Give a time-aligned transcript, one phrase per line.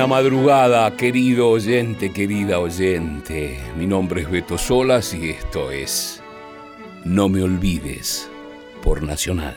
[0.00, 3.60] Buena madrugada, querido oyente, querida oyente.
[3.76, 6.22] Mi nombre es Beto Solas y esto es
[7.04, 8.26] No me olvides
[8.82, 9.56] por Nacional.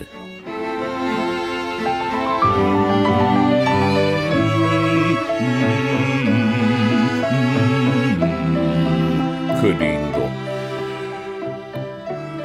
[9.62, 10.30] Qué lindo.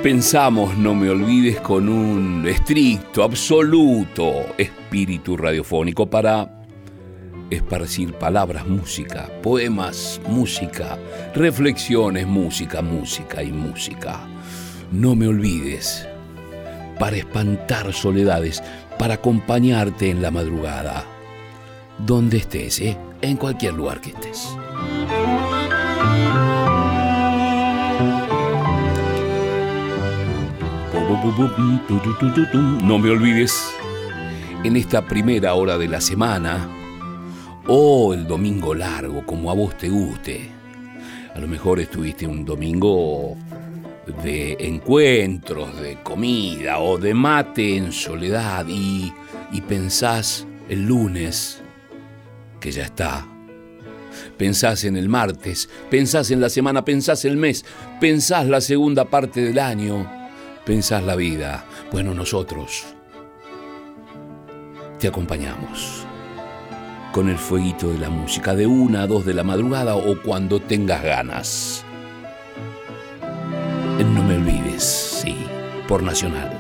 [0.04, 6.57] Pensamos, no me olvides, con un estricto, absoluto espíritu radiofónico para
[7.51, 10.98] esparcir palabras, música, poemas, música,
[11.34, 14.21] reflexiones, música, música y música.
[14.93, 16.07] No me olvides,
[16.98, 18.62] para espantar soledades,
[18.98, 21.05] para acompañarte en la madrugada,
[21.98, 22.98] donde estés, ¿eh?
[23.23, 24.57] en cualquier lugar que estés.
[32.83, 33.73] No me olvides,
[34.65, 36.68] en esta primera hora de la semana,
[37.69, 40.51] o el domingo largo, como a vos te guste.
[41.35, 43.37] A lo mejor estuviste un domingo
[44.24, 49.13] de encuentros, de comida o de mate en soledad y,
[49.52, 51.61] y pensás el lunes
[52.59, 53.27] que ya está.
[54.39, 57.66] Pensás en el martes, pensás en la semana, pensás el mes,
[58.01, 60.11] pensás la segunda parte del año,
[60.65, 61.66] pensás la vida.
[61.93, 62.87] Bueno, nosotros
[64.99, 66.07] te acompañamos
[67.12, 70.60] con el fueguito de la música de una a dos de la madrugada o cuando
[70.60, 71.84] tengas ganas.
[73.98, 75.34] No me olvides, sí,
[75.87, 76.53] por Nacional.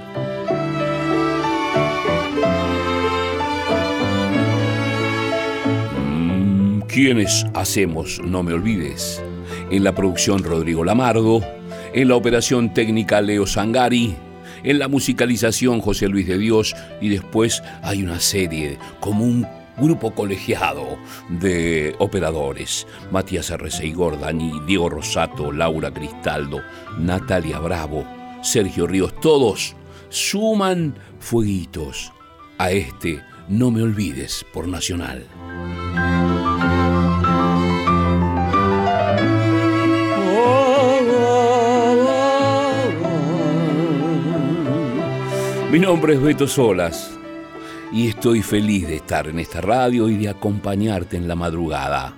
[6.04, 9.22] Mm, ¿Quiénes hacemos No me olvides?
[9.70, 11.40] En la producción Rodrigo Lamardo,
[11.92, 14.16] en la operación técnica Leo Sangari,
[14.64, 19.46] en la musicalización José Luis de Dios y después hay una serie como un
[19.78, 22.86] grupo colegiado de operadores.
[23.10, 26.62] Matías Arrecey Gordani, Diego Rosato, Laura Cristaldo,
[26.98, 28.04] Natalia Bravo,
[28.42, 29.74] Sergio Ríos, todos
[30.10, 32.12] suman fueguitos
[32.58, 35.26] a este No me olvides por Nacional.
[45.70, 47.17] Mi nombre es Beto Solas
[47.92, 52.14] y estoy feliz de estar en esta radio y de acompañarte en la madrugada.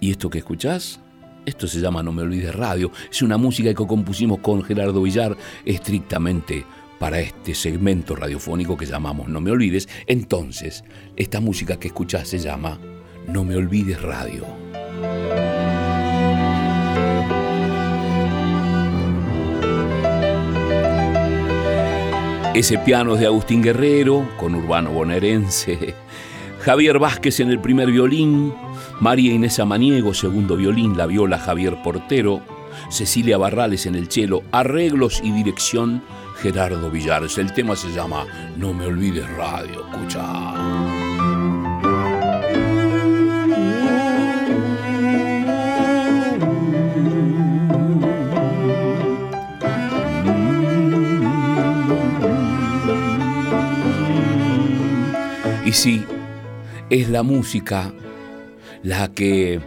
[0.00, 1.00] ¿Y esto que escuchás?
[1.44, 2.90] Esto se llama No me olvides radio.
[3.10, 6.64] Es una música que compusimos con Gerardo Villar estrictamente
[6.98, 9.88] para este segmento radiofónico que llamamos No me olvides.
[10.06, 10.84] Entonces,
[11.16, 12.78] esta música que escuchás se llama
[13.26, 14.69] No me olvides radio.
[22.54, 25.94] Ese piano es de Agustín Guerrero, con Urbano Bonaerense.
[26.60, 28.52] Javier Vázquez en el primer violín.
[28.98, 32.42] María Inés Amaniego, segundo violín, la viola Javier Portero.
[32.90, 34.42] Cecilia Barrales en el cello.
[34.50, 36.02] Arreglos y dirección
[36.42, 37.38] Gerardo Villares.
[37.38, 39.86] El tema se llama No me olvides radio.
[39.88, 40.99] Escucha.
[55.70, 56.04] Y sí,
[56.90, 57.94] es la música
[58.82, 59.60] la que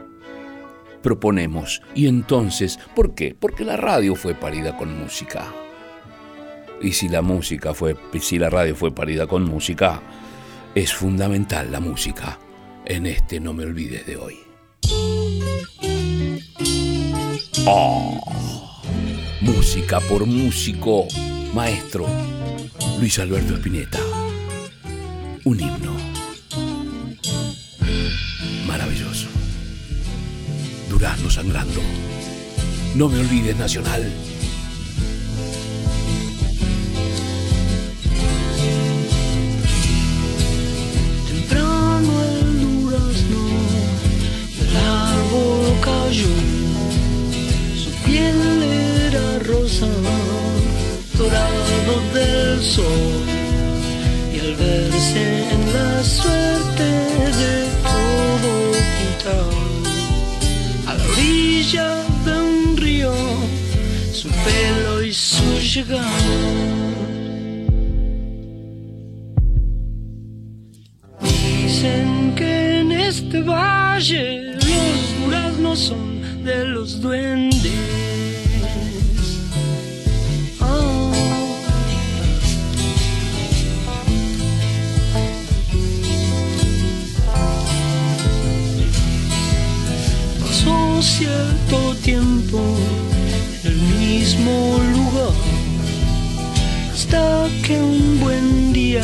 [1.01, 1.81] proponemos.
[1.95, 3.33] Y entonces, ¿por qué?
[3.39, 5.45] Porque la radio fue parida con música.
[6.81, 10.01] Y si la música fue, si la radio fue parida con música,
[10.75, 12.37] es fundamental la música
[12.83, 14.39] en este No me olvides de hoy.
[17.65, 18.19] Oh,
[19.39, 21.07] música por músico,
[21.53, 22.07] maestro
[22.99, 23.99] Luis Alberto Espineta
[25.45, 25.93] un himno.
[28.65, 29.27] Maravilloso.
[30.89, 31.81] Durazno sangrando.
[32.95, 34.09] No me olvides, Nacional.
[41.27, 43.43] Temprano el durazno
[44.61, 46.35] el árbol cayó.
[47.75, 49.87] Su piel era rosa,
[51.17, 53.42] dorado del sol
[54.53, 59.51] al verse en la suerte de todo juntar
[60.87, 61.95] a la orilla
[62.25, 63.13] de un río,
[64.11, 66.03] su pelo y su llegar.
[71.21, 78.32] Dicen que en este valle los duraznos son de los duendes.
[92.03, 92.59] Tiempo
[93.63, 95.31] en el mismo lugar.
[96.93, 99.03] Hasta que un buen día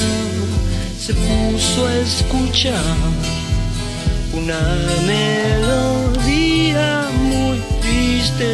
[0.99, 2.83] se puso a escuchar
[4.33, 4.59] una
[5.07, 8.45] melodía muy triste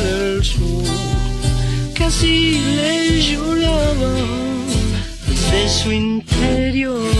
[0.00, 0.82] del sur.
[1.94, 4.14] Casi le lloraba
[5.28, 7.19] desde su interior.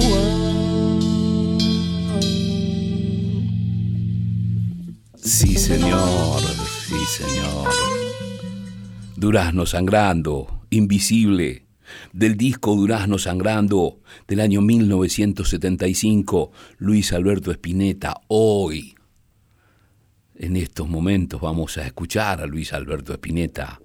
[10.73, 11.65] Invisible,
[12.13, 18.95] del disco Durazno Sangrando del año 1975, Luis Alberto Spinetta, hoy.
[20.35, 23.81] En estos momentos vamos a escuchar a Luis Alberto Spinetta.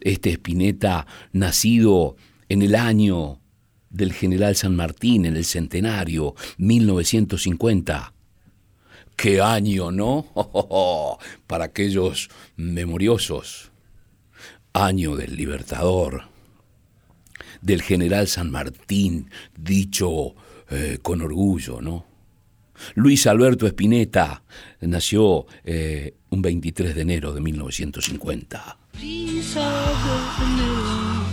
[0.00, 2.16] Este Spinetta nacido
[2.48, 3.40] en el año
[3.90, 8.14] del general San Martín, en el centenario 1950.
[9.20, 10.26] ¡Qué año, ¿no?
[11.46, 13.70] Para aquellos memoriosos
[14.72, 16.22] año del Libertador,
[17.60, 20.34] del general San Martín, dicho
[20.70, 22.06] eh, con orgullo, ¿no?
[22.94, 24.42] Luis Alberto Espineta
[24.80, 28.78] nació eh, un 23 de enero de 1950.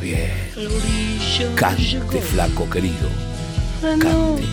[0.02, 1.56] bien.
[1.56, 3.08] Cante, flaco querido.
[3.80, 4.44] Cante.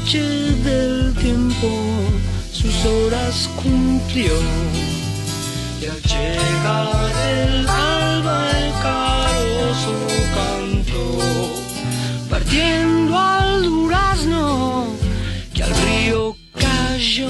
[0.62, 2.33] del tiempo
[2.64, 4.32] sus horas cumplió
[5.82, 9.96] y al llegar el alba el carozo
[10.34, 11.04] cantó,
[12.30, 14.86] partiendo al durazno
[15.52, 17.28] que al río cayó.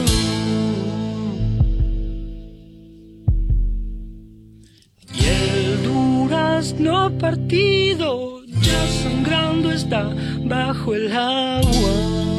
[5.14, 10.14] Y el durazno partido ya sangrando está
[10.44, 12.33] bajo el agua.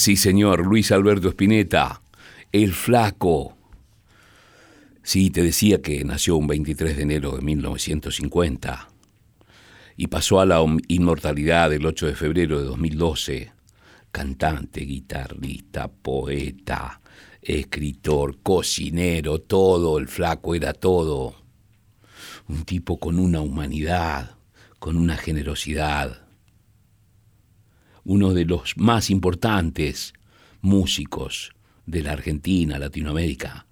[0.00, 2.00] Sí, señor, Luis Alberto Spinetta,
[2.52, 3.54] el flaco.
[5.02, 8.88] Sí, te decía que nació un 23 de enero de 1950
[9.98, 13.52] y pasó a la inmortalidad el 8 de febrero de 2012.
[14.10, 17.02] Cantante, guitarrista, poeta,
[17.42, 21.34] escritor, cocinero, todo, el flaco era todo.
[22.48, 24.36] Un tipo con una humanidad,
[24.80, 26.26] con una generosidad
[28.02, 30.14] uno de los más importantes
[30.62, 31.52] músicos
[31.86, 33.66] de la Argentina, Latinoamérica.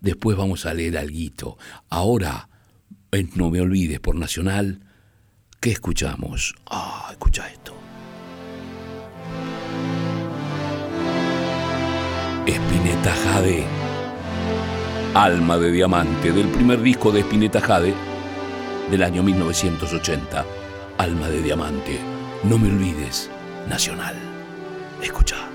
[0.00, 1.58] Después vamos a leer algo.
[1.88, 2.48] Ahora,
[3.36, 4.80] no me olvides por Nacional,
[5.60, 6.54] ¿qué escuchamos?
[6.66, 7.74] Ah, escucha esto.
[12.46, 13.64] Espineta Jade,
[15.14, 17.94] Alma de Diamante, del primer disco de Espineta Jade
[18.90, 20.44] del año 1980.
[20.98, 22.00] Alma de Diamante,
[22.44, 23.30] no me olvides,
[23.68, 24.16] Nacional.
[25.00, 25.49] Escucha.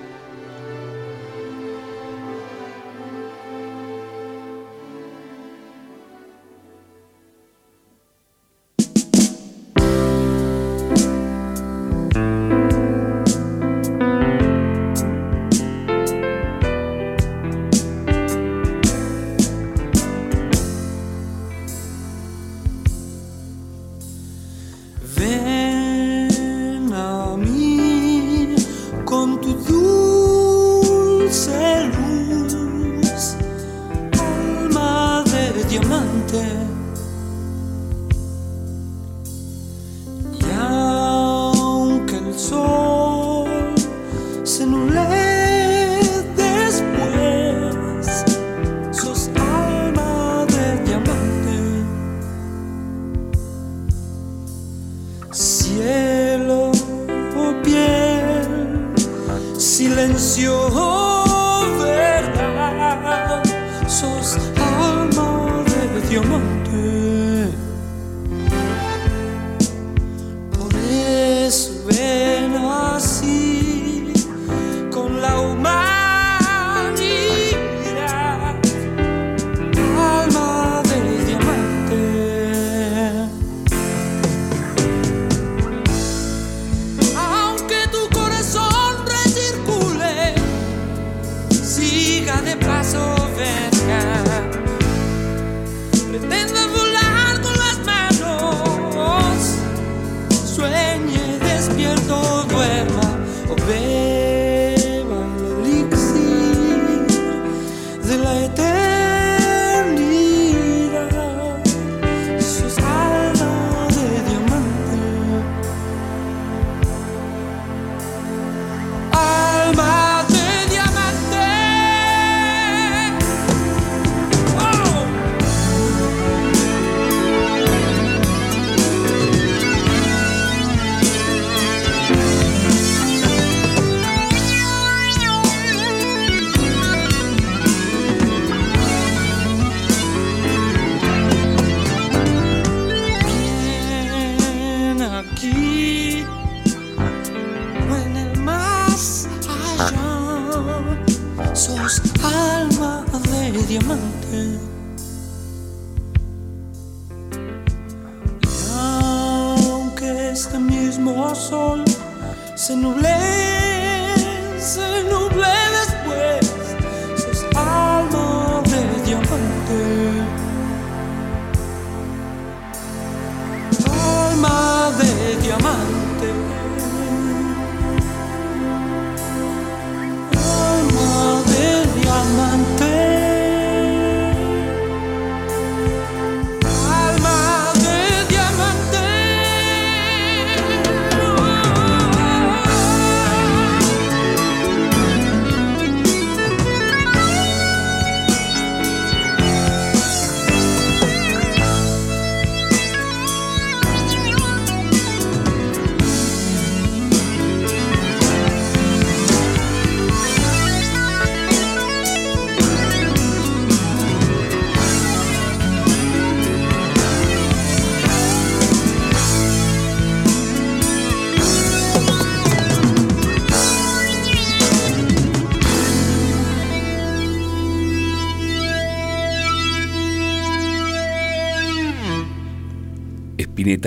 [96.22, 96.85] within the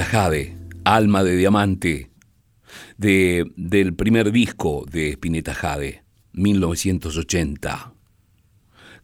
[0.05, 2.11] Jade, Alma de Diamante,
[2.97, 6.03] de, del primer disco de Spinetta Jade,
[6.33, 7.93] 1980.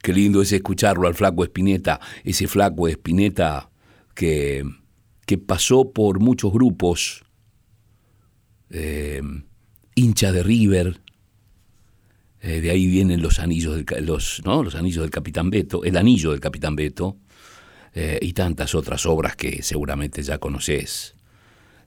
[0.02, 3.70] Qué lindo es escucharlo al flaco Spinetta, ese flaco Spinetta
[4.14, 4.64] que,
[5.26, 7.24] que pasó por muchos grupos,
[8.70, 9.22] eh,
[9.94, 11.00] hincha de River,
[12.40, 14.62] eh, de ahí vienen los anillos los, ¿no?
[14.62, 17.16] los anillos del Capitán Beto, el anillo del Capitán Beto,
[17.94, 21.14] eh, y tantas otras obras que seguramente ya conoces.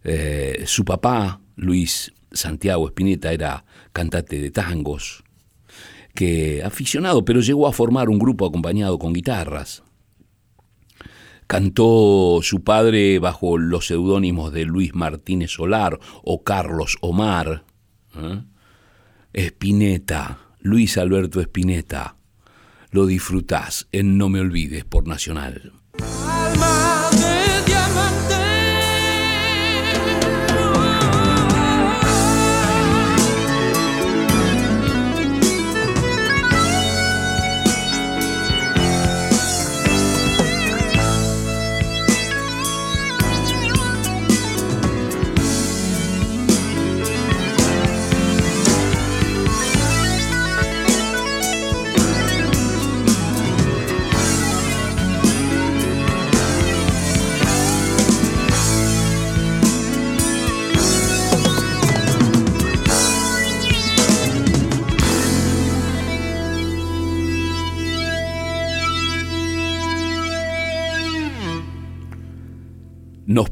[0.05, 5.25] Eh, su papá, Luis Santiago Espineta, era cantante de tangos,
[6.15, 9.83] que aficionado, pero llegó a formar un grupo acompañado con guitarras.
[11.45, 17.65] Cantó su padre bajo los seudónimos de Luis Martínez Solar o Carlos Omar.
[18.15, 18.43] ¿eh?
[19.33, 22.15] Espineta, Luis Alberto Espineta.
[22.91, 25.76] Lo disfrutás en No Me Olvides por Nacional.
[26.03, 26.86] Alma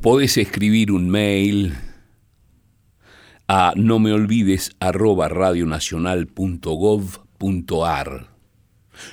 [0.05, 1.73] podés escribir un mail
[3.47, 8.27] a no me olvides arroba radionacional.gov.ar.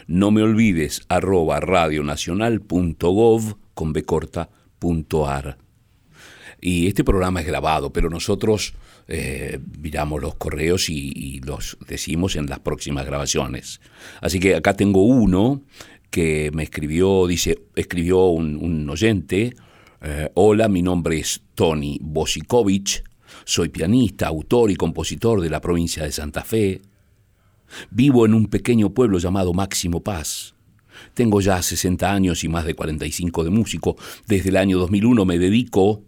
[0.06, 4.50] No me olvides arroba radionacional.gov con B corta,
[6.60, 8.74] Y este programa es grabado, pero nosotros
[9.08, 13.80] eh, miramos los correos y, los decimos en las próximas grabaciones.
[14.20, 15.62] Así que acá tengo uno
[16.10, 19.54] que me escribió, dice, escribió un oyente,
[20.02, 23.04] eh, hola, mi nombre es Tony Bosikovich,
[23.44, 26.82] soy pianista, autor y compositor de la provincia de Santa Fe.
[27.90, 30.54] Vivo en un pequeño pueblo llamado Máximo Paz.
[31.14, 33.96] Tengo ya 60 años y más de 45 de músico.
[34.26, 36.02] Desde el año 2001 me dedico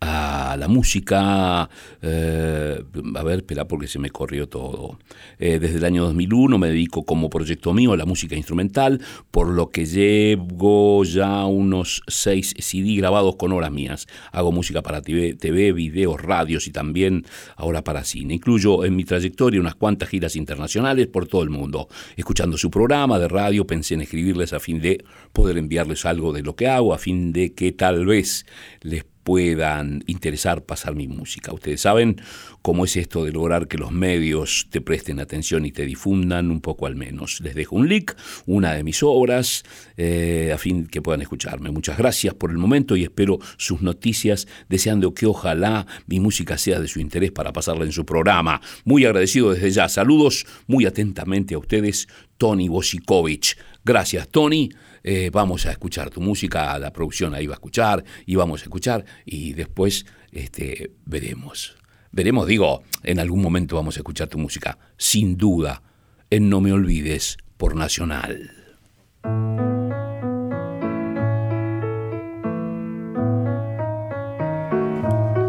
[0.00, 1.68] a la música,
[2.02, 2.82] eh,
[3.14, 4.98] a ver, espera porque se me corrió todo.
[5.38, 9.00] Eh, desde el año 2001 me dedico como proyecto mío a la música instrumental,
[9.30, 14.06] por lo que llevo ya unos seis CD grabados con horas mías.
[14.32, 17.24] Hago música para TV, videos, radios y también
[17.56, 18.34] ahora para cine.
[18.34, 21.88] Incluyo en mi trayectoria unas cuantas giras internacionales por todo el mundo.
[22.16, 26.42] Escuchando su programa de radio pensé en escribirles a fin de poder enviarles algo de
[26.42, 28.46] lo que hago, a fin de que tal vez
[28.82, 31.52] les puedan interesar pasar mi música.
[31.52, 32.20] Ustedes saben
[32.62, 36.60] cómo es esto de lograr que los medios te presten atención y te difundan un
[36.60, 37.40] poco al menos.
[37.40, 38.12] Les dejo un link,
[38.46, 39.64] una de mis obras,
[39.96, 41.70] eh, a fin que puedan escucharme.
[41.70, 46.78] Muchas gracias por el momento y espero sus noticias, deseando que ojalá mi música sea
[46.80, 48.60] de su interés para pasarla en su programa.
[48.84, 49.88] Muy agradecido desde ya.
[49.88, 53.56] Saludos muy atentamente a ustedes, Tony Bosikovic.
[53.84, 54.70] Gracias, Tony.
[55.02, 58.64] Eh, vamos a escuchar tu música, la producción ahí va a escuchar y vamos a
[58.64, 61.76] escuchar y después este, veremos.
[62.10, 65.82] Veremos, digo, en algún momento vamos a escuchar tu música, sin duda,
[66.30, 68.50] en No Me Olvides por Nacional.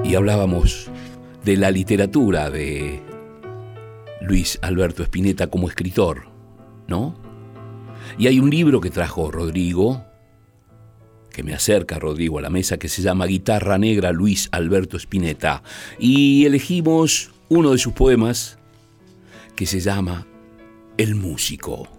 [0.03, 0.89] Y hablábamos
[1.43, 3.01] de la literatura de
[4.21, 6.34] Luis Alberto Spinetta como escritor,
[6.87, 7.15] ¿no?
[8.17, 10.03] Y hay un libro que trajo Rodrigo,
[11.31, 15.63] que me acerca Rodrigo a la mesa, que se llama Guitarra Negra Luis Alberto Spinetta.
[15.99, 18.57] Y elegimos uno de sus poemas
[19.55, 20.25] que se llama
[20.97, 21.89] El músico.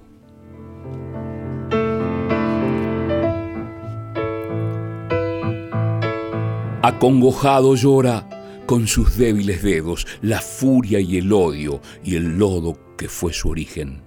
[6.82, 8.28] Acongojado llora
[8.64, 13.48] con sus débiles dedos la furia y el odio y el lodo que fue su
[13.48, 14.05] origen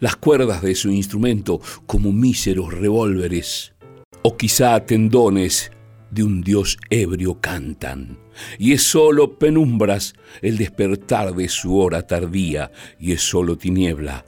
[0.00, 3.74] las cuerdas de su instrumento como míseros revólveres,
[4.22, 5.72] o quizá tendones
[6.10, 8.18] de un dios ebrio cantan,
[8.58, 14.24] y es solo penumbras el despertar de su hora tardía, y es solo tiniebla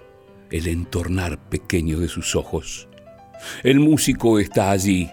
[0.50, 2.88] el entornar pequeño de sus ojos.
[3.62, 5.08] El músico está allí,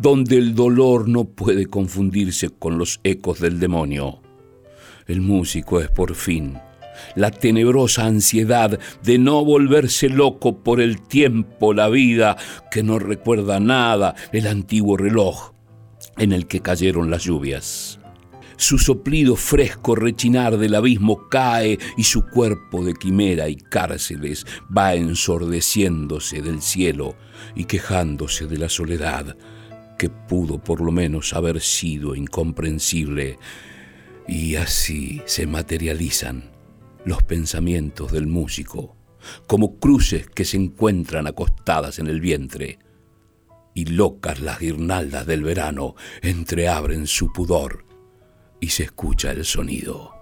[0.00, 4.22] donde el dolor no puede confundirse con los ecos del demonio.
[5.06, 6.58] El músico es por fin
[7.14, 12.36] la tenebrosa ansiedad de no volverse loco por el tiempo, la vida,
[12.70, 15.52] que no recuerda nada, el antiguo reloj
[16.16, 17.98] en el que cayeron las lluvias.
[18.58, 24.94] Su soplido fresco rechinar del abismo cae y su cuerpo de quimera y cárceles va
[24.94, 27.16] ensordeciéndose del cielo
[27.54, 29.36] y quejándose de la soledad
[29.98, 33.38] que pudo por lo menos haber sido incomprensible.
[34.28, 36.55] Y así se materializan
[37.06, 38.96] los pensamientos del músico,
[39.46, 42.80] como cruces que se encuentran acostadas en el vientre,
[43.74, 47.86] y locas las guirnaldas del verano entreabren su pudor
[48.60, 50.12] y se escucha el sonido.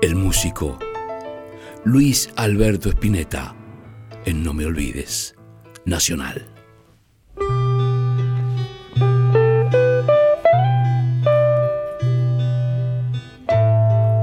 [0.00, 0.78] El músico
[1.84, 3.56] Luis Alberto Spinetta,
[4.24, 5.34] en No Me Olvides,
[5.84, 6.53] Nacional.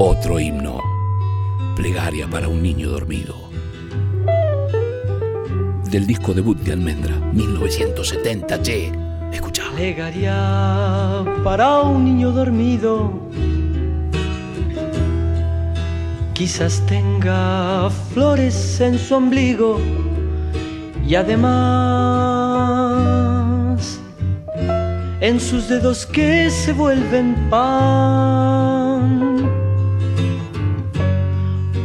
[0.03, 0.79] Otro himno.
[1.75, 3.35] Plegaria para un niño dormido.
[5.91, 8.91] Del disco debut de Almendra, 1970, che.
[9.31, 9.61] Escucha.
[9.75, 13.11] Plegaria para un niño dormido.
[16.33, 19.79] Quizás tenga flores en su ombligo
[21.07, 21.51] y además
[25.19, 28.80] en sus dedos que se vuelven pan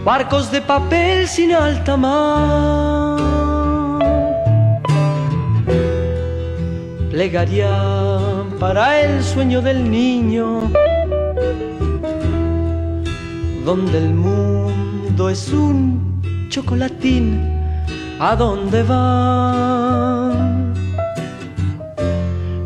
[0.06, 3.18] barcos de papel sin alta mar.
[7.10, 7.74] Plegaría
[8.60, 10.70] para el sueño del niño,
[13.64, 17.40] donde el mundo es un chocolatín,
[18.20, 20.72] ¿a dónde van?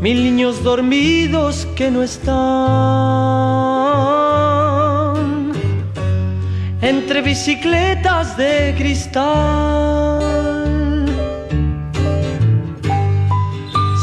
[0.02, 3.79] Mil niños dormidos que no están
[7.22, 10.20] bicicletas de cristal.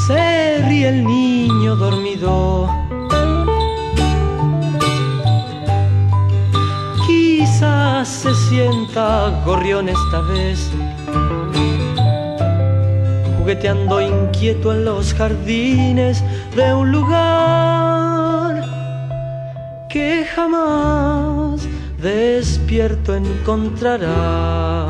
[0.07, 2.69] Se ríe el niño dormido.
[7.05, 10.69] Quizás se sienta gorrión esta vez,
[13.37, 16.23] jugueteando inquieto en los jardines
[16.55, 18.63] de un lugar
[19.89, 21.36] que jamás
[22.01, 24.87] despierto encontrará.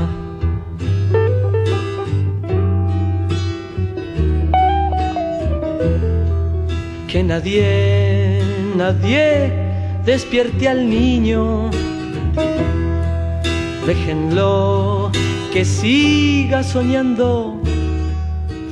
[7.07, 8.41] Que nadie,
[8.75, 9.51] nadie
[10.05, 11.69] despierte al niño.
[13.85, 15.11] Déjenlo
[15.53, 17.61] que siga soñando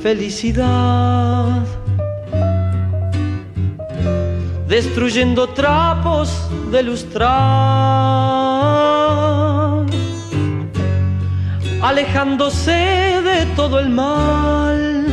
[0.02, 1.64] felicidad.
[4.68, 7.26] Destruyendo trapos de lustrar,
[11.80, 15.06] alejándose de todo el mal.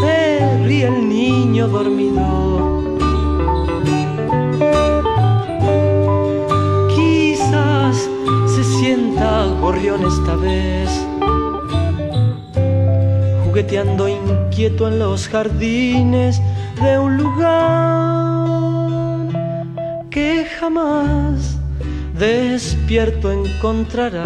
[0.00, 2.24] Se ríe el niño dormido.
[6.94, 8.08] Quizás
[8.46, 10.88] se sienta gorrión esta vez,
[13.44, 16.40] jugueteando inquieto en los jardines
[16.80, 17.56] de un lugar
[20.10, 21.58] que jamás
[22.18, 24.24] despierto encontrará.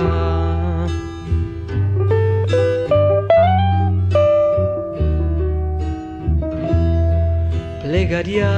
[7.83, 8.51] Plegaría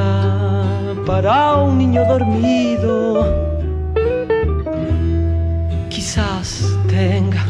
[1.06, 3.26] para un niño dormido,
[5.88, 7.44] quizás tenga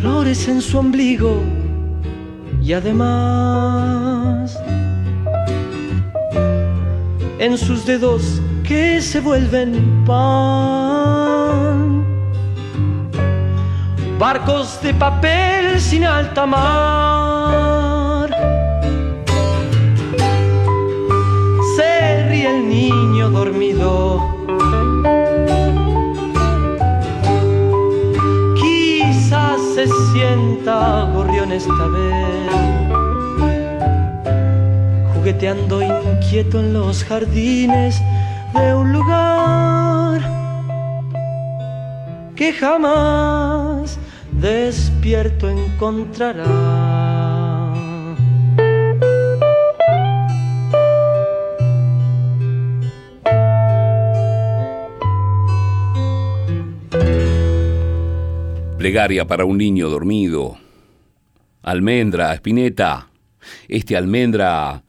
[0.00, 1.42] flores en su ombligo
[2.60, 4.47] y además
[7.38, 12.04] en sus dedos que se vuelven pan.
[14.18, 18.30] Barcos de papel sin alta mar.
[21.76, 24.36] Se ríe el niño dormido.
[28.60, 32.77] Quizás se sienta gorrión esta vez
[35.28, 38.00] jugueteando inquieto en los jardines
[38.54, 40.22] de un lugar
[42.34, 43.98] que jamás
[44.32, 46.46] despierto encontrará.
[58.78, 60.56] Plegaria para un niño dormido.
[61.60, 63.10] Almendra, Espineta.
[63.68, 64.84] Este almendra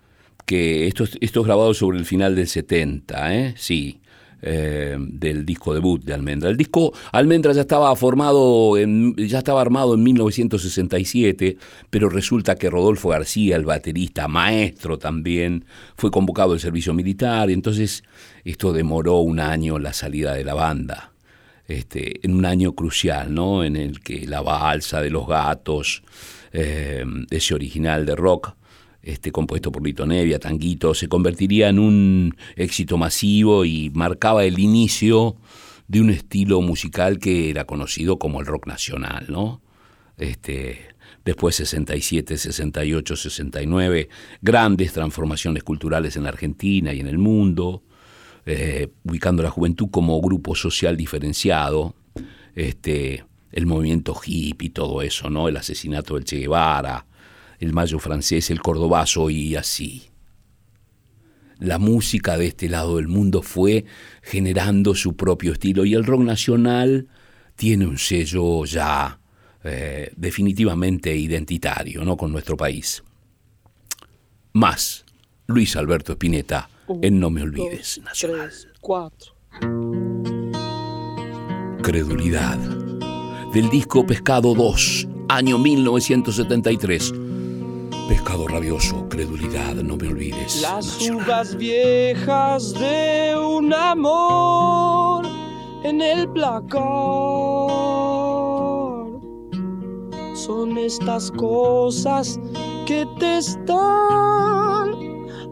[0.49, 3.53] que esto, esto es grabado sobre el final del 70, ¿eh?
[3.55, 3.99] Sí.
[4.41, 6.49] eh, del disco debut de Almendra.
[6.49, 8.75] El disco Almendra ya estaba formado,
[9.15, 11.57] ya estaba armado en 1967,
[11.91, 17.53] pero resulta que Rodolfo García, el baterista, maestro también, fue convocado al servicio militar y
[17.53, 18.03] entonces
[18.43, 21.11] esto demoró un año la salida de la banda.
[21.67, 23.63] Este, en un año crucial, ¿no?
[23.63, 26.01] En el que la balsa de los gatos,
[26.51, 28.55] eh, ese original de rock,
[29.11, 34.59] este, compuesto por Lito Nevia, Tanguito, se convertiría en un éxito masivo y marcaba el
[34.59, 35.35] inicio
[35.87, 39.61] de un estilo musical que era conocido como el rock nacional, ¿no?
[40.17, 40.79] Este,
[41.25, 44.09] después 67, 68, 69,
[44.41, 47.83] grandes transformaciones culturales en la Argentina y en el mundo,
[48.45, 51.95] eh, ubicando a la juventud como grupo social diferenciado,
[52.55, 55.47] este, el movimiento hippie y todo eso, ¿no?
[55.47, 57.05] El asesinato del Che Guevara,
[57.59, 60.09] el mayo francés, el cordobazo y así.
[61.59, 63.85] La música de este lado del mundo fue
[64.21, 67.07] generando su propio estilo y el rock nacional
[67.55, 69.19] tiene un sello ya
[69.65, 72.15] eh, definitivamente identitario ¿no?
[72.15, 73.03] con nuestro país.
[74.53, 75.05] Más,
[75.47, 76.69] Luis Alberto Spinetta
[77.01, 78.49] en No Me Olvides, Nacional.
[78.49, 79.33] Tres, cuatro.
[81.83, 82.57] Credulidad.
[83.53, 87.13] Del disco Pescado 2, año 1973.
[88.47, 90.61] Rabioso, credulidad, no me olvides.
[90.61, 91.25] Las Nacional.
[91.25, 95.25] uvas viejas de un amor
[95.83, 96.79] en el placar
[100.33, 102.39] son estas cosas
[102.85, 103.77] que te están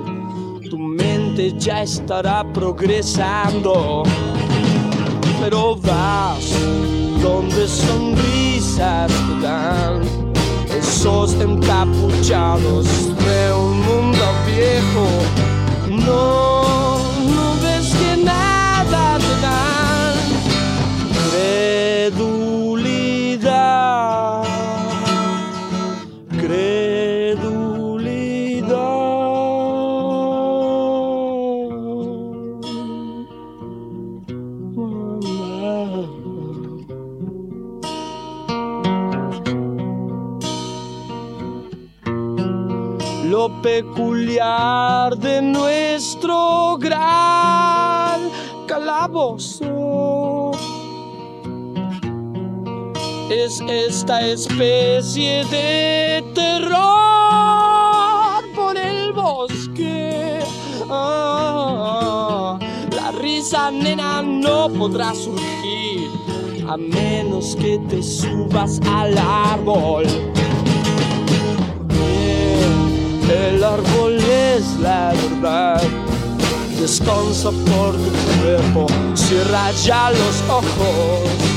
[0.69, 4.03] Tu mente ya estará progresando
[5.39, 6.53] pero vas
[7.21, 10.01] donde sonrisas te dan
[10.77, 12.85] esos encapuchados
[13.25, 15.07] de un mundo viejo.
[16.05, 16.99] No,
[17.33, 20.15] no ves que nada te dan
[22.11, 22.69] credulidad.
[43.61, 48.29] Peculiar de nuestro gran
[48.67, 50.51] calabozo.
[53.29, 56.79] Es esta especie de terror
[58.55, 60.39] por el bosque.
[60.89, 62.57] Ah,
[62.95, 66.09] la risa, nena, no podrá surgir
[66.67, 70.05] a menos que te subas al árbol.
[76.89, 81.48] Descansa por tu cuerpo, cierra ya los ojos.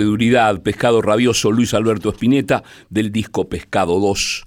[0.00, 4.46] Credulidad, Pescado Rabioso, Luis Alberto Spinetta, del disco Pescado 2,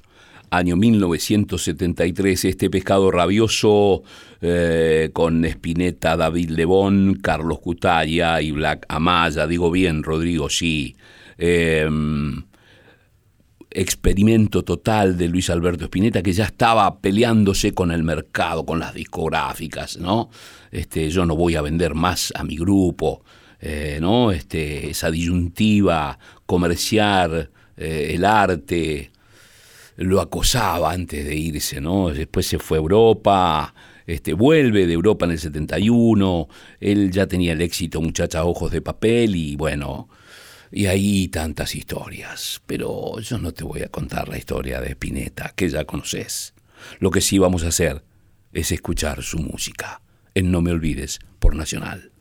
[0.49, 2.45] año 1973.
[2.45, 4.01] Este Pescado Rabioso
[4.41, 9.45] eh, con Spinetta, David Lebón, Carlos Cutaya y Black Amaya.
[9.45, 10.95] Digo bien, Rodrigo, sí.
[11.37, 11.87] Eh,
[13.69, 18.95] experimento total de Luis Alberto Spinetta, que ya estaba peleándose con el mercado, con las
[18.95, 20.31] discográficas, ¿no?
[20.71, 23.21] Este, yo no voy a vender más a mi grupo,
[23.65, 24.33] eh, ¿no?
[24.33, 29.11] Este, esa disyuntiva, comerciar eh, el arte,
[29.95, 32.09] lo acosaba antes de irse, ¿no?
[32.09, 33.73] Después se fue a Europa,
[34.05, 36.49] este, vuelve de Europa en el 71,
[36.81, 40.09] él ya tenía el éxito Muchacha Ojos de Papel y bueno,
[40.69, 42.61] y ahí tantas historias.
[42.65, 46.53] Pero yo no te voy a contar la historia de Spinetta, que ya conoces.
[46.99, 48.03] Lo que sí vamos a hacer
[48.51, 50.01] es escuchar su música,
[50.35, 52.12] en No Me Olvides, por Nacional.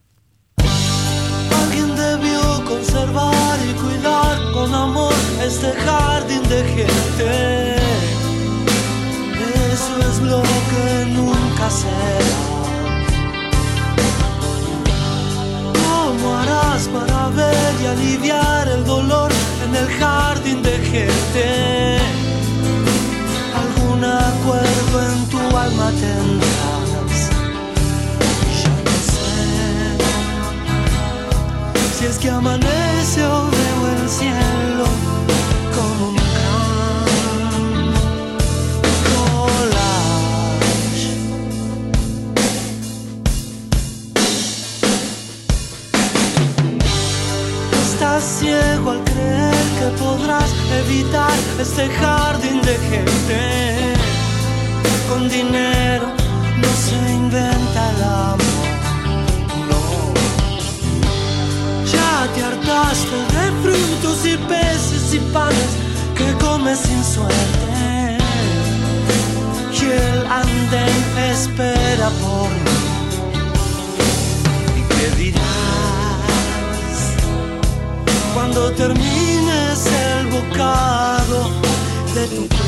[3.15, 5.13] Y cuidar con amor
[5.45, 7.77] este jardín de gente.
[9.73, 12.41] Eso es lo que nunca será.
[15.83, 19.31] ¿Cómo harás para ver y aliviar el dolor
[19.65, 21.99] en el jardín de gente?
[23.63, 26.72] Algún acuerdo en tu alma tendrás.
[32.03, 34.87] Si es que amanece o veo el cielo
[35.77, 37.05] como un gran
[39.07, 40.33] collage.
[47.85, 50.51] Estás ciego al creer que podrás
[50.85, 53.41] evitar este jardín de gente.
[55.09, 56.07] Con dinero
[56.63, 58.03] no se inventa el
[62.23, 65.73] Te hartaste de frutos y peces y panes
[66.17, 68.17] que comes sin suerte.
[69.73, 72.79] Y el andén espera por mí.
[74.79, 75.43] ¿Y qué dirás
[78.33, 81.51] cuando termines el bocado
[82.15, 82.62] de tu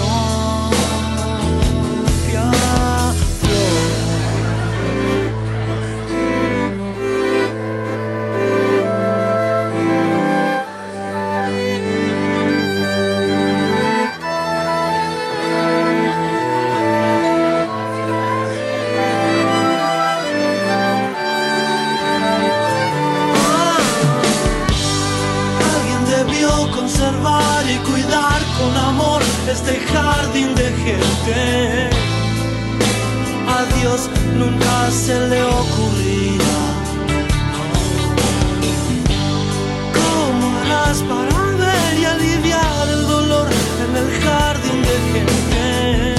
[29.55, 31.91] este jardín de gente.
[33.57, 36.61] A Dios nunca se le ocurrirá.
[39.99, 43.49] ¿Cómo harás para ver y aliviar el dolor
[43.85, 46.15] en el jardín de gente?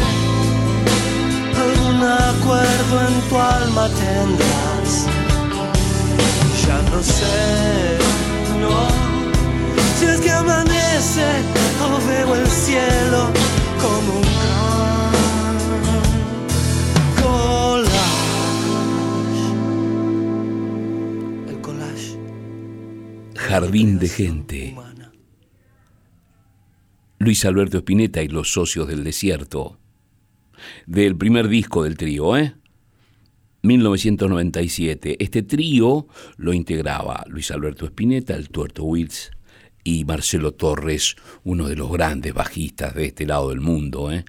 [1.65, 4.91] Algún acuerdo en tu alma tendrás.
[6.65, 7.97] Ya no sé,
[8.61, 8.75] no.
[9.99, 11.54] Si es que amanece
[12.07, 13.31] veo el cielo
[13.81, 14.25] como un
[21.61, 22.19] collage.
[23.35, 24.75] Jardín de gente.
[27.19, 29.79] Luis Alberto Spinetta y los socios del desierto.
[30.85, 32.55] Del primer disco del trío, ¿eh?
[33.63, 35.23] 1997.
[35.23, 39.31] Este trío lo integraba Luis Alberto Spinetta, el Tuerto Wills,
[39.85, 44.11] y Marcelo Torres, uno de los grandes bajistas de este lado del mundo.
[44.11, 44.25] ¿eh?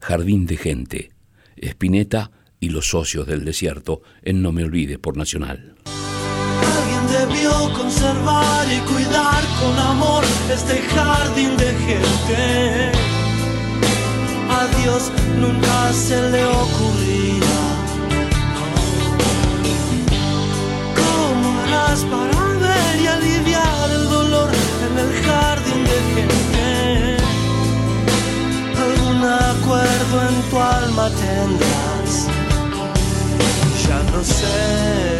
[0.00, 1.12] Jardín de gente,
[1.56, 5.76] Spinetta y los socios del desierto en No Me Olvides por Nacional.
[5.86, 12.92] Alguien debió conservar y cuidar con amor este jardín de gente.
[14.50, 17.46] A Dios nunca se le ocurrirá.
[20.94, 22.51] ¿Cómo harás para
[29.62, 32.26] Algún acuerdo en tu alma tendrás.
[33.86, 35.18] Ya no sé,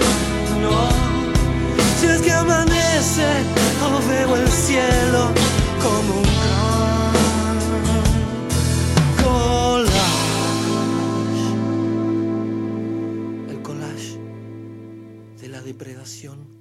[0.61, 0.89] no.
[2.01, 3.29] Si es que amanece
[3.85, 5.31] o veo el cielo
[5.83, 6.27] como un
[9.23, 10.03] collage.
[13.51, 14.19] El collage
[15.41, 16.52] de la depredación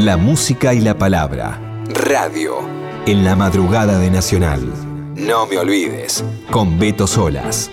[0.00, 1.60] La música y la palabra.
[1.92, 2.56] Radio.
[3.04, 4.72] En la madrugada de Nacional.
[5.14, 6.24] No me olvides.
[6.50, 7.70] Con Beto Solas.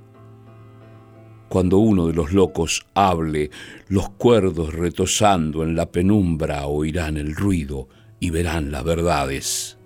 [1.49, 3.51] Cuando uno de los locos hable,
[3.89, 7.89] los cuerdos retosando en la penumbra oirán el ruido
[8.21, 9.79] y verán las verdades.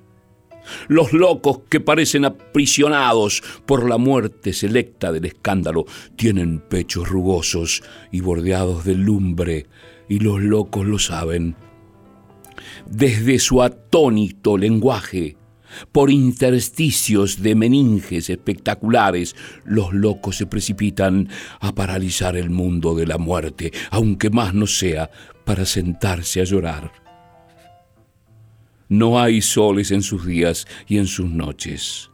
[0.88, 5.86] Los locos que parecen aprisionados por la muerte selecta del escándalo
[6.16, 7.82] tienen pechos rugosos
[8.12, 9.66] y bordeados de lumbre,
[10.08, 11.56] y los locos lo saben
[12.86, 15.36] desde su atónito lenguaje,
[15.92, 21.28] por intersticios de meninges espectaculares, los locos se precipitan
[21.60, 25.10] a paralizar el mundo de la muerte, aunque más no sea
[25.44, 26.92] para sentarse a llorar.
[28.88, 32.10] No hay soles en sus días y en sus noches.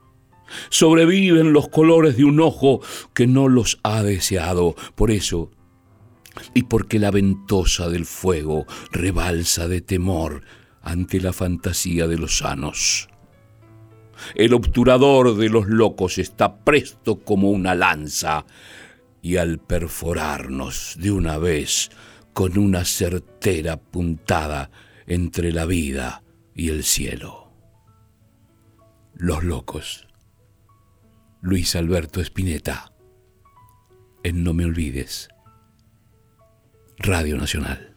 [0.70, 2.80] Sobreviven los colores de un ojo
[3.14, 4.74] que no los ha deseado.
[4.94, 5.50] Por eso,
[6.54, 10.42] y porque la ventosa del fuego rebalsa de temor
[10.82, 13.08] ante la fantasía de los sanos.
[14.34, 18.44] El obturador de los locos está presto como una lanza
[19.22, 21.90] y al perforarnos de una vez
[22.32, 24.70] con una certera puntada
[25.06, 26.22] entre la vida
[26.54, 27.52] y el cielo.
[29.14, 30.06] Los locos.
[31.40, 32.92] Luis Alberto Spinetta.
[34.22, 35.28] En No Me Olvides.
[36.98, 37.94] Radio Nacional.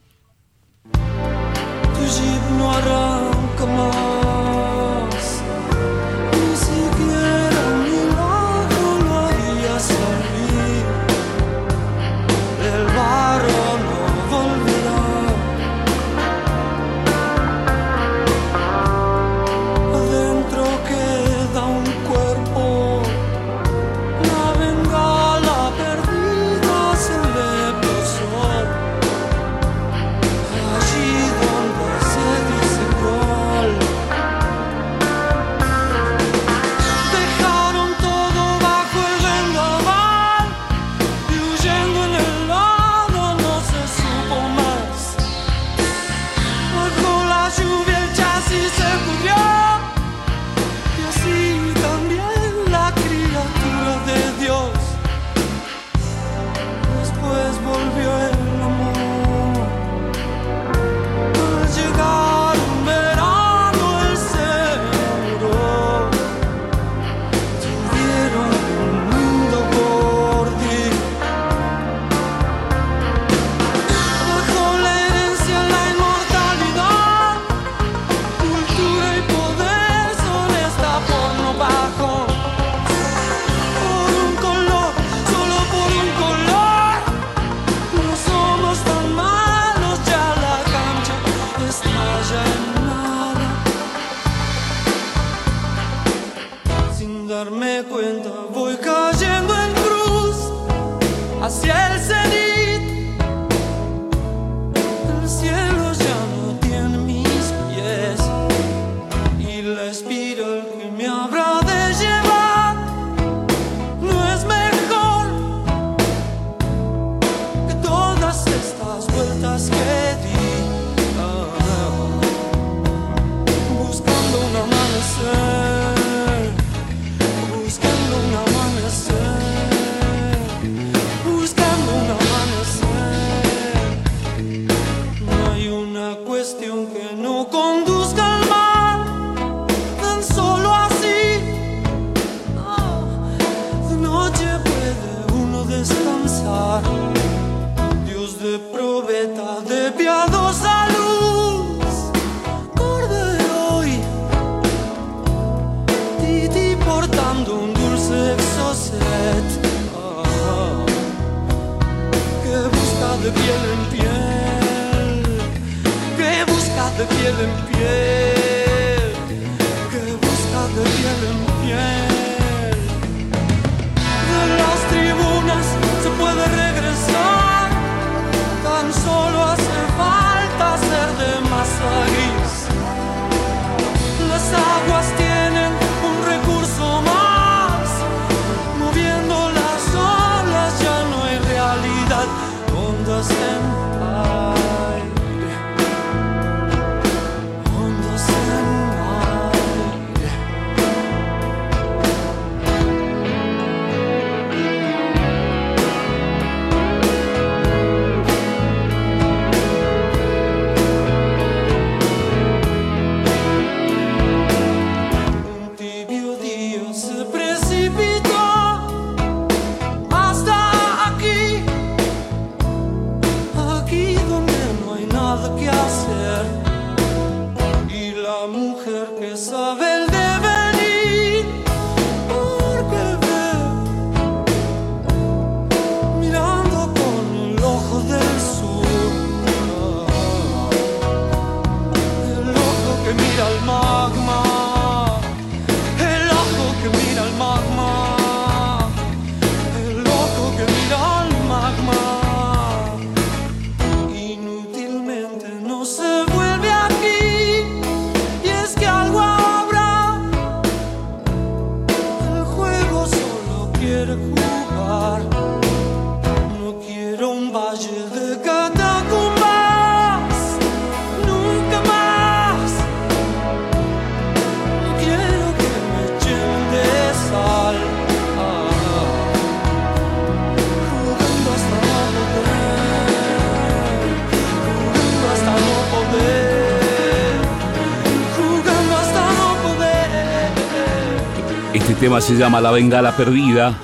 [292.02, 293.78] Tema se llama La Bengala Perdida.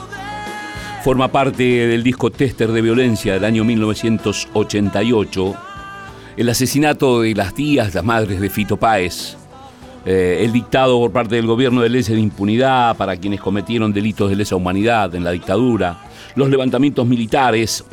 [1.04, 5.54] Forma parte del disco Tester de Violencia del año 1988.
[6.36, 9.36] El asesinato de las tías, las madres de Fito Páez.
[10.04, 14.28] Eh, el dictado por parte del gobierno de leyes de impunidad para quienes cometieron delitos
[14.30, 16.00] de lesa humanidad en la dictadura.
[16.34, 17.84] Los levantamientos militares,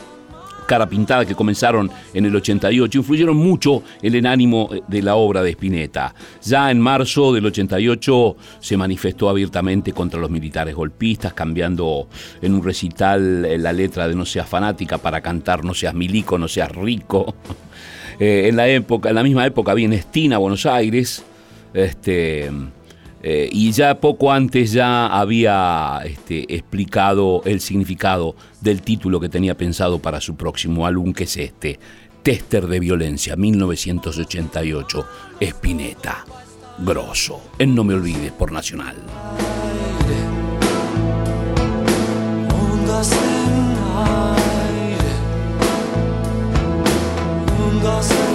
[0.65, 5.41] cara pintada que comenzaron en el 88 influyeron mucho en el ánimo de la obra
[5.41, 6.13] de Spinetta.
[6.43, 12.07] Ya en marzo del 88 se manifestó abiertamente contra los militares golpistas, cambiando
[12.41, 16.37] en un recital eh, la letra de No seas fanática para cantar No seas milico,
[16.37, 17.35] no seas rico.
[18.17, 21.21] Eh, en la época, en la misma época en Estina, Buenos Aires,
[21.73, 22.49] este,
[23.27, 29.57] eh, y ya poco antes ya había este, explicado el significado del título que tenía
[29.57, 31.79] pensado para su próximo álbum, que es este,
[32.21, 35.07] Tester de Violencia, 1988,
[35.39, 36.23] Spinetta,
[36.77, 38.95] grosso, en No Me Olvides, por Nacional.
[42.53, 43.75] Ondas en
[44.77, 45.13] aire,
[48.19, 48.34] en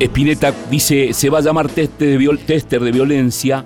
[0.00, 3.62] Spinetta dice, se va a llamar tester de, tester de violencia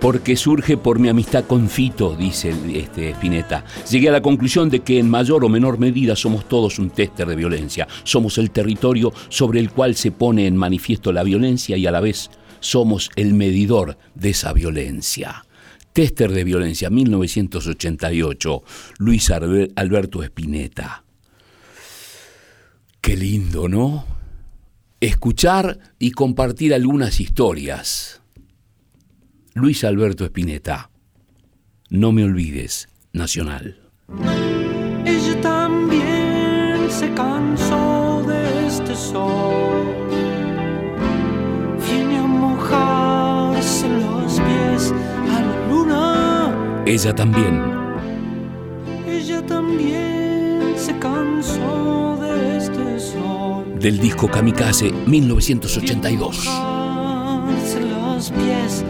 [0.00, 3.66] porque surge por mi amistad con Fito, dice este Spinetta.
[3.90, 7.26] Llegué a la conclusión de que en mayor o menor medida somos todos un tester
[7.28, 7.86] de violencia.
[8.02, 12.00] Somos el territorio sobre el cual se pone en manifiesto la violencia y a la
[12.00, 12.30] vez
[12.60, 15.44] somos el medidor de esa violencia.
[15.92, 18.62] Tester de violencia, 1988,
[18.98, 21.04] Luis Alberto Spinetta.
[23.02, 24.13] Qué lindo, ¿no?
[25.06, 28.22] Escuchar y compartir algunas historias.
[29.54, 30.90] Luis Alberto Spinetta,
[31.90, 33.78] No me olvides, Nacional.
[35.04, 39.84] Ella también se cansó de este sol.
[41.86, 44.92] Viene a mojarse los pies
[45.30, 46.84] a la luna.
[46.86, 47.62] Ella también,
[49.06, 53.53] Ella también se cansó de este sol.
[53.84, 56.46] Del disco Kamikaze 1982.
[56.46, 58.82] Mojarse los los pies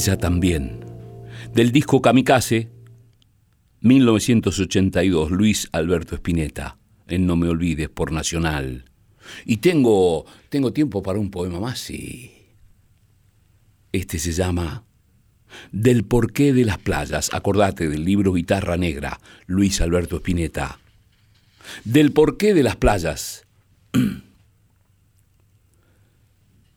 [0.00, 0.80] Ella también.
[1.52, 2.70] Del disco Kamikaze,
[3.82, 8.86] 1982, Luis Alberto Spinetta, en No Me Olvides, por Nacional.
[9.44, 12.32] Y tengo, tengo tiempo para un poema más, sí.
[13.92, 14.84] Este se llama
[15.70, 17.28] Del porqué de las playas.
[17.34, 20.80] Acordate del libro Guitarra Negra, Luis Alberto Spinetta.
[21.84, 23.44] Del porqué de las playas.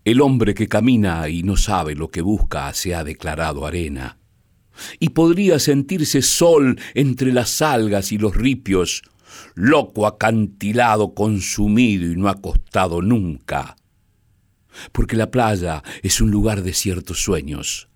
[0.06, 4.18] El hombre que camina y no sabe lo que busca se ha declarado arena.
[5.00, 9.04] Y podría sentirse sol entre las algas y los ripios,
[9.56, 13.78] loco acantilado, consumido y no acostado nunca.
[14.92, 17.88] Porque la playa es un lugar de ciertos sueños,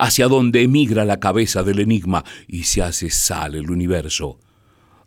[0.00, 4.40] hacia donde emigra la cabeza del enigma y se hace sal el universo.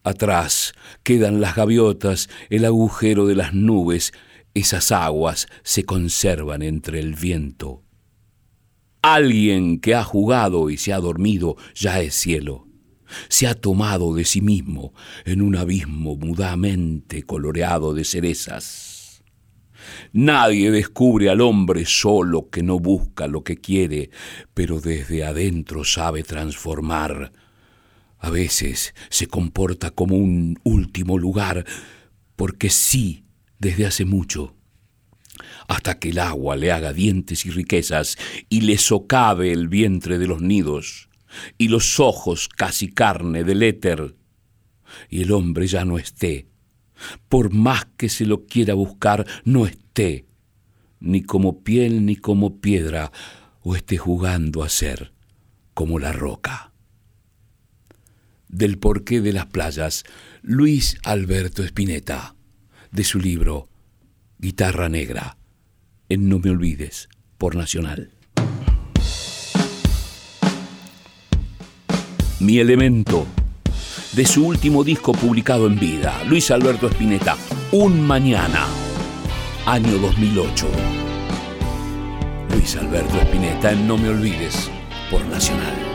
[0.03, 4.13] Atrás quedan las gaviotas, el agujero de las nubes,
[4.53, 7.83] esas aguas se conservan entre el viento.
[9.01, 12.67] Alguien que ha jugado y se ha dormido ya es cielo.
[13.29, 14.93] Se ha tomado de sí mismo
[15.25, 19.23] en un abismo mudamente coloreado de cerezas.
[20.13, 24.09] Nadie descubre al hombre solo que no busca lo que quiere,
[24.53, 27.33] pero desde adentro sabe transformar.
[28.19, 31.65] A veces se comporta como un último lugar,
[32.35, 33.25] porque sí
[33.63, 34.57] desde hace mucho,
[35.69, 38.17] hasta que el agua le haga dientes y riquezas
[38.49, 41.09] y le socave el vientre de los nidos
[41.57, 44.17] y los ojos casi carne del éter,
[45.09, 46.49] y el hombre ya no esté,
[47.29, 50.27] por más que se lo quiera buscar, no esté,
[50.99, 53.11] ni como piel ni como piedra,
[53.61, 55.13] o esté jugando a ser
[55.73, 56.73] como la roca.
[58.49, 60.03] Del porqué de las playas,
[60.43, 62.35] Luis Alberto Spinetta,
[62.93, 63.67] de su libro
[64.37, 65.35] Guitarra Negra,
[66.09, 68.11] en No Me Olvides, por Nacional.
[72.39, 73.25] Mi elemento,
[74.13, 77.35] de su último disco publicado en vida, Luis Alberto Spinetta,
[77.71, 78.67] Un Mañana,
[79.65, 80.67] año 2008.
[82.51, 84.69] Luis Alberto Spinetta en No Me Olvides,
[85.09, 85.92] por Nacional.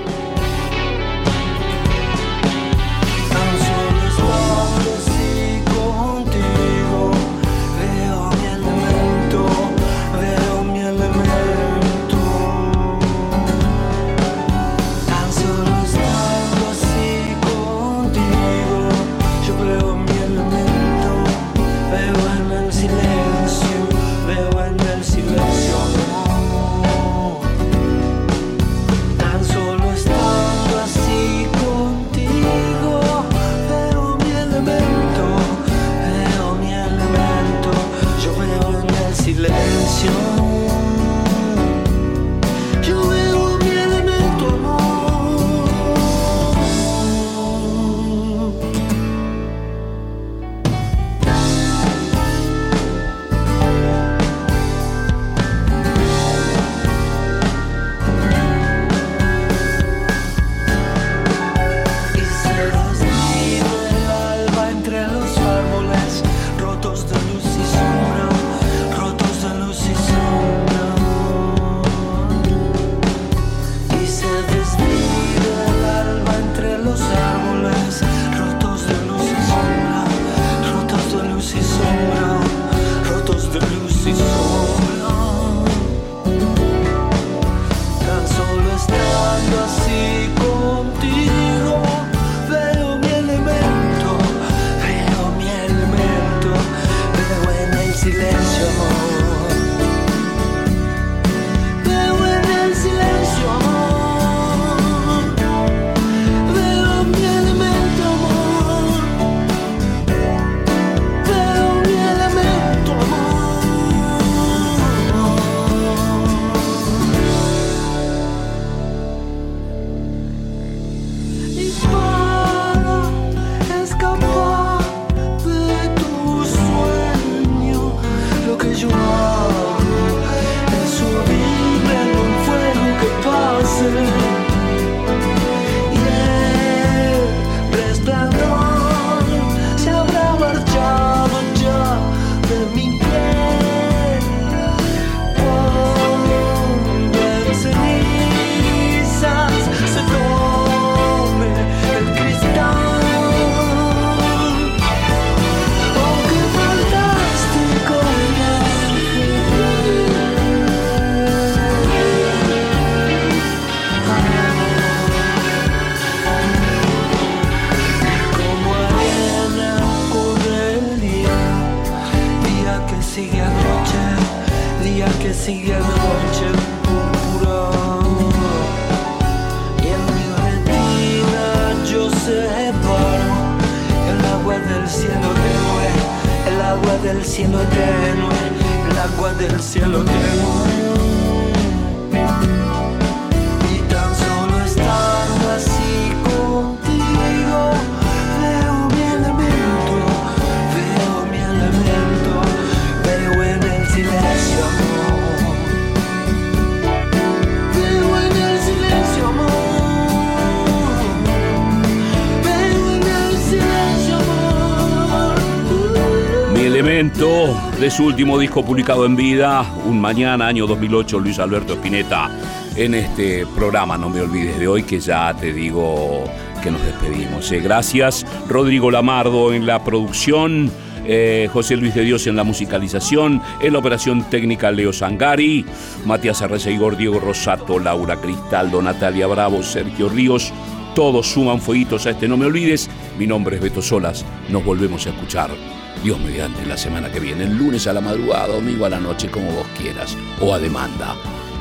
[217.81, 222.29] De su último disco publicado en vida, Un Mañana, año 2008, Luis Alberto Spinetta,
[222.77, 226.25] en este programa, no me olvides de hoy, que ya te digo
[226.61, 227.53] que nos despedimos.
[227.53, 230.73] Eh, gracias, Rodrigo Lamardo en la producción.
[231.07, 235.65] Eh, José Luis de Dios en la musicalización, en la operación técnica Leo Sangari,
[236.05, 240.53] Matías Arreza Igor, Diego Rosato, Laura Cristaldo, Natalia Bravo, Sergio Ríos,
[240.95, 242.91] todos suman fueguitos a este No Me Olvides.
[243.19, 247.45] Mi nombre es Beto Solas, nos volvemos a escuchar Dios mediante la semana que viene,
[247.45, 251.15] el lunes a la madrugada, domingo a la noche, como vos quieras, o a demanda.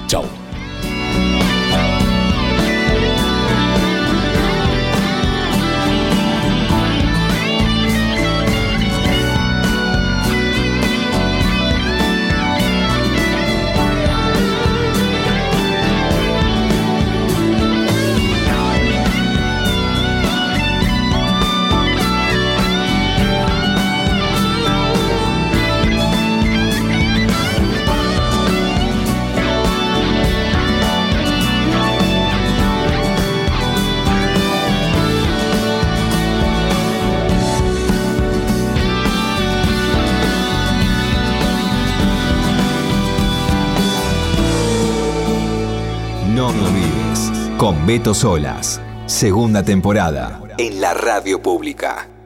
[0.07, 0.46] Chau.
[47.87, 48.81] Beto Solas.
[49.05, 52.16] Segunda temporada en la radio pública.